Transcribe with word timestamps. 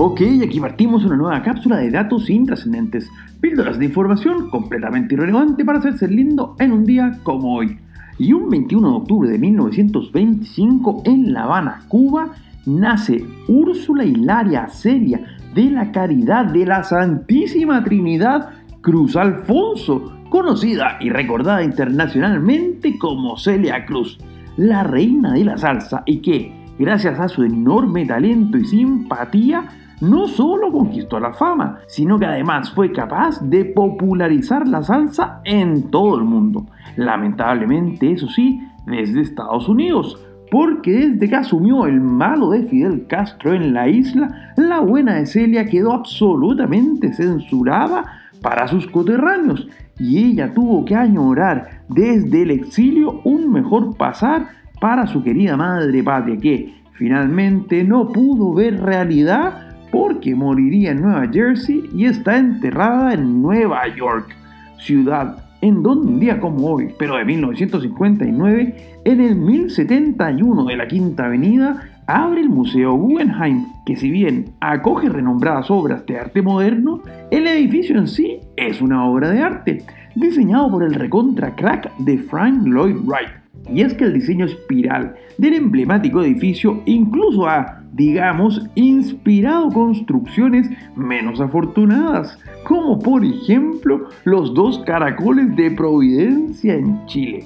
Ok, 0.00 0.20
aquí 0.44 0.60
partimos 0.60 1.04
una 1.04 1.16
nueva 1.16 1.42
cápsula 1.42 1.78
de 1.78 1.90
datos 1.90 2.30
intrascendentes, 2.30 3.10
píldoras 3.40 3.80
de 3.80 3.86
información 3.86 4.48
completamente 4.48 5.16
irrelevante 5.16 5.64
para 5.64 5.80
hacerse 5.80 6.06
lindo 6.06 6.54
en 6.60 6.70
un 6.70 6.84
día 6.84 7.18
como 7.24 7.56
hoy. 7.56 7.80
Y 8.16 8.32
un 8.32 8.48
21 8.48 8.90
de 8.90 8.96
octubre 8.96 9.28
de 9.28 9.38
1925 9.40 11.02
en 11.04 11.32
La 11.32 11.42
Habana, 11.42 11.82
Cuba, 11.88 12.30
nace 12.64 13.24
Úrsula 13.48 14.04
Hilaria 14.04 14.68
Celia 14.68 15.20
de 15.52 15.68
la 15.68 15.90
Caridad 15.90 16.44
de 16.44 16.64
la 16.64 16.84
Santísima 16.84 17.82
Trinidad 17.82 18.50
Cruz 18.80 19.16
Alfonso, 19.16 20.12
conocida 20.30 20.98
y 21.00 21.10
recordada 21.10 21.64
internacionalmente 21.64 22.96
como 22.98 23.36
Celia 23.36 23.84
Cruz, 23.84 24.16
la 24.56 24.84
reina 24.84 25.32
de 25.32 25.44
la 25.44 25.58
salsa 25.58 26.04
y 26.06 26.18
que, 26.18 26.52
gracias 26.78 27.18
a 27.18 27.28
su 27.28 27.42
enorme 27.42 28.06
talento 28.06 28.58
y 28.58 28.64
simpatía, 28.64 29.68
no 30.00 30.28
solo 30.28 30.70
conquistó 30.70 31.18
la 31.18 31.32
fama, 31.32 31.80
sino 31.86 32.18
que 32.18 32.26
además 32.26 32.70
fue 32.70 32.92
capaz 32.92 33.40
de 33.40 33.64
popularizar 33.64 34.66
la 34.68 34.82
salsa 34.82 35.40
en 35.44 35.90
todo 35.90 36.16
el 36.16 36.24
mundo. 36.24 36.66
Lamentablemente, 36.96 38.12
eso 38.12 38.28
sí, 38.28 38.60
desde 38.86 39.20
Estados 39.20 39.68
Unidos, 39.68 40.24
porque 40.50 41.08
desde 41.08 41.28
que 41.28 41.36
asumió 41.36 41.86
el 41.86 42.00
malo 42.00 42.50
de 42.50 42.64
Fidel 42.64 43.06
Castro 43.06 43.52
en 43.52 43.74
la 43.74 43.88
isla, 43.88 44.52
la 44.56 44.80
buena 44.80 45.16
de 45.16 45.26
Celia 45.26 45.66
quedó 45.66 45.92
absolutamente 45.92 47.12
censurada 47.12 48.04
para 48.40 48.68
sus 48.68 48.86
coterráneos 48.86 49.68
y 49.98 50.24
ella 50.24 50.54
tuvo 50.54 50.84
que 50.84 50.94
añorar 50.94 51.82
desde 51.88 52.42
el 52.42 52.52
exilio 52.52 53.20
un 53.24 53.52
mejor 53.52 53.96
pasar 53.96 54.48
para 54.80 55.06
su 55.08 55.22
querida 55.24 55.56
madre 55.56 56.02
patria 56.04 56.36
que 56.38 56.74
finalmente 56.92 57.82
no 57.82 58.08
pudo 58.08 58.54
ver 58.54 58.80
realidad 58.80 59.67
porque 59.90 60.34
moriría 60.34 60.92
en 60.92 61.02
Nueva 61.02 61.28
Jersey 61.32 61.82
y 61.94 62.06
está 62.06 62.38
enterrada 62.38 63.14
en 63.14 63.42
Nueva 63.42 63.82
York, 63.96 64.34
ciudad 64.78 65.44
en 65.60 65.82
donde 65.82 66.08
un 66.08 66.20
día 66.20 66.40
como 66.40 66.66
hoy, 66.66 66.94
pero 66.98 67.16
de 67.16 67.24
1959, 67.24 69.00
en 69.04 69.20
el 69.20 69.34
1071 69.34 70.64
de 70.64 70.76
la 70.76 70.86
Quinta 70.86 71.26
Avenida, 71.26 71.88
abre 72.06 72.40
el 72.40 72.48
Museo 72.48 72.94
Guggenheim, 72.94 73.66
que 73.84 73.96
si 73.96 74.10
bien 74.10 74.52
acoge 74.60 75.08
renombradas 75.08 75.70
obras 75.70 76.06
de 76.06 76.18
arte 76.18 76.42
moderno, 76.42 77.02
el 77.30 77.46
edificio 77.46 77.98
en 77.98 78.06
sí 78.06 78.38
es 78.56 78.80
una 78.80 79.04
obra 79.04 79.30
de 79.30 79.42
arte, 79.42 79.84
diseñado 80.14 80.70
por 80.70 80.84
el 80.84 80.94
recontra 80.94 81.54
crack 81.54 81.96
de 81.98 82.18
Frank 82.18 82.64
Lloyd 82.64 82.96
Wright. 83.04 83.28
Y 83.72 83.82
es 83.82 83.94
que 83.94 84.04
el 84.04 84.14
diseño 84.14 84.46
espiral 84.46 85.14
del 85.36 85.54
emblemático 85.54 86.22
edificio 86.22 86.82
incluso 86.86 87.46
ha, 87.46 87.82
digamos, 87.92 88.66
inspirado 88.74 89.70
construcciones 89.70 90.70
menos 90.96 91.40
afortunadas, 91.40 92.38
como 92.64 92.98
por 92.98 93.24
ejemplo 93.24 94.08
los 94.24 94.54
dos 94.54 94.78
caracoles 94.86 95.54
de 95.56 95.70
Providencia 95.70 96.74
en 96.74 97.04
Chile, 97.06 97.44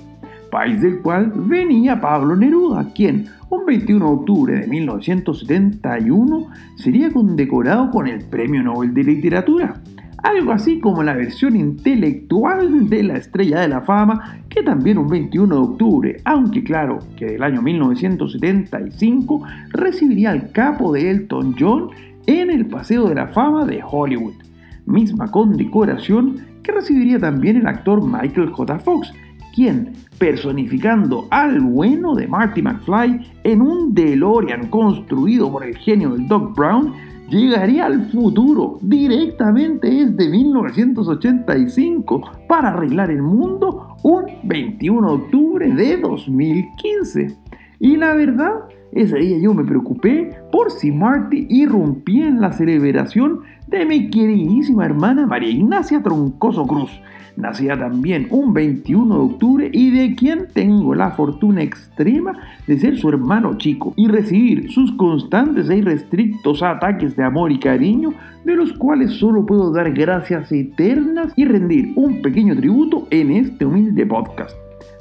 país 0.51 0.81
del 0.81 1.01
cual 1.01 1.33
venía 1.35 2.01
Pablo 2.01 2.37
Neruda, 2.37 2.89
quien 2.95 3.27
un 3.51 3.67
21 3.67 4.07
de 4.07 4.13
octubre 4.13 4.55
de 4.61 4.67
1971 4.67 6.47
sería 6.77 7.11
condecorado 7.11 7.91
con 7.91 8.07
el 8.07 8.25
Premio 8.25 8.63
Nobel 8.63 8.95
de 8.95 9.05
Literatura 9.05 9.75
algo 10.23 10.53
así 10.53 10.79
como 10.79 11.03
la 11.03 11.15
versión 11.15 11.57
intelectual 11.57 12.89
de 12.89 13.03
la 13.03 13.15
Estrella 13.15 13.61
de 13.61 13.69
la 13.69 13.83
Fama, 13.83 14.41
que 14.49 14.63
también 14.63 14.99
un 14.99 15.09
21 15.09 15.55
de 15.55 15.61
octubre, 15.61 16.17
aunque 16.25 16.63
claro 16.63 16.99
que 17.17 17.27
del 17.27 17.43
año 17.43 17.61
1975, 17.63 19.43
recibiría 19.71 20.33
el 20.33 20.53
capo 20.53 20.93
de 20.93 21.11
Elton 21.11 21.57
John 21.59 21.91
en 22.27 22.51
el 22.51 22.67
Paseo 22.67 23.09
de 23.09 23.17
la 23.17 23.29
Fama 23.29 23.65
de 23.65 23.83
Hollywood, 23.85 24.35
misma 24.87 25.31
condecoración 25.31 26.37
que 26.63 26.73
recibiría 26.73 27.19
también 27.19 27.57
el 27.57 27.67
actor 27.67 28.03
Michael 28.03 28.51
J. 28.51 28.79
Fox, 28.79 29.13
quien, 29.55 29.93
personificando 30.19 31.27
al 31.31 31.61
bueno 31.61 32.15
de 32.15 32.29
Marty 32.29 32.63
McFly 32.63 33.33
en 33.45 33.61
un 33.61 33.95
DeLorean 33.95 34.69
construido 34.69 35.51
por 35.51 35.65
el 35.65 35.77
genio 35.77 36.11
del 36.11 36.27
Doc 36.29 36.57
Brown, 36.57 36.93
llegaría 37.33 37.87
al 37.87 38.11
futuro 38.11 38.79
directamente 38.83 39.89
desde 39.89 40.29
1985 40.29 42.23
para 42.47 42.69
arreglar 42.69 43.11
el 43.11 43.23
mundo 43.23 43.97
un 44.03 44.27
21 44.45 45.09
de 45.09 45.15
octubre 45.15 45.69
de 45.69 45.97
2015. 45.97 47.42
Y 47.83 47.97
la 47.97 48.15
verdad, 48.15 48.53
ese 48.93 49.19
día 49.19 49.39
yo 49.39 49.53
me 49.55 49.65
preocupé 49.65 50.31
por 50.53 50.71
si 50.71 50.93
Marty 50.93 51.49
irrumpía 51.51 52.29
en 52.29 52.41
la 52.41 52.53
celebración 52.53 53.41
de 53.67 53.85
mi 53.85 54.09
queridísima 54.09 54.85
hermana 54.85 55.27
María 55.27 55.51
Ignacia 55.51 56.01
Troncoso 56.01 56.65
Cruz, 56.65 56.93
nacida 57.37 57.77
también 57.77 58.29
un 58.31 58.55
21 58.55 59.13
de 59.13 59.21
octubre 59.21 59.71
y 59.73 59.91
de 59.91 60.15
quien 60.15 60.47
tengo 60.55 60.95
la 60.95 61.11
fortuna 61.11 61.65
extrema 61.65 62.39
de 62.69 62.79
ser 62.79 62.97
su 62.97 63.09
hermano 63.09 63.59
chico 63.59 63.95
y 63.97 64.07
recibir 64.07 64.71
sus 64.71 64.93
constantes 64.93 65.69
e 65.69 65.79
irrestrictos 65.79 66.63
ataques 66.63 67.17
de 67.17 67.25
amor 67.25 67.51
y 67.51 67.59
cariño, 67.59 68.15
de 68.45 68.55
los 68.55 68.73
cuales 68.75 69.11
solo 69.15 69.45
puedo 69.45 69.73
dar 69.73 69.93
gracias 69.93 70.53
eternas 70.53 71.33
y 71.35 71.47
rendir 71.47 71.95
un 71.97 72.23
pequeño 72.23 72.55
tributo 72.55 73.09
en 73.11 73.33
este 73.33 73.65
humilde 73.65 74.07
podcast. 74.07 74.62